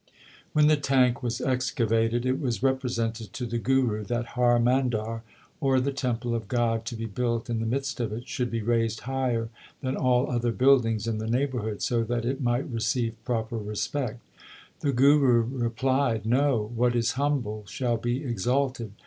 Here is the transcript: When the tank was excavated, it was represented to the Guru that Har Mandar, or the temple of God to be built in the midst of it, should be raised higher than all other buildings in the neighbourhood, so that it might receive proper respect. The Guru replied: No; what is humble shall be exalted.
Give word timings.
When 0.53 0.65
the 0.65 0.77
tank 0.77 1.21
was 1.21 1.41
excavated, 1.41 2.25
it 2.25 2.41
was 2.41 2.63
represented 2.63 3.33
to 3.33 3.45
the 3.45 3.59
Guru 3.59 4.03
that 4.05 4.29
Har 4.33 4.57
Mandar, 4.57 5.21
or 5.59 5.79
the 5.79 5.91
temple 5.91 6.33
of 6.33 6.47
God 6.47 6.85
to 6.85 6.95
be 6.95 7.05
built 7.05 7.51
in 7.51 7.59
the 7.59 7.67
midst 7.67 7.99
of 7.99 8.11
it, 8.11 8.27
should 8.27 8.49
be 8.49 8.63
raised 8.63 9.01
higher 9.01 9.49
than 9.81 9.95
all 9.95 10.27
other 10.31 10.51
buildings 10.51 11.05
in 11.05 11.19
the 11.19 11.29
neighbourhood, 11.29 11.83
so 11.83 12.03
that 12.03 12.25
it 12.25 12.41
might 12.41 12.67
receive 12.67 13.13
proper 13.25 13.57
respect. 13.59 14.19
The 14.79 14.91
Guru 14.91 15.43
replied: 15.43 16.25
No; 16.25 16.71
what 16.73 16.95
is 16.95 17.11
humble 17.11 17.65
shall 17.67 17.97
be 17.97 18.23
exalted. 18.23 18.93